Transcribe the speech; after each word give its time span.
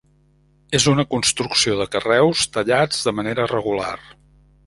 És 0.79 0.87
una 0.93 1.03
construcció 1.11 1.75
de 1.81 1.87
carreus 1.97 2.47
tallats 2.57 3.05
de 3.09 3.13
manera 3.21 3.49
regular. 3.55 3.95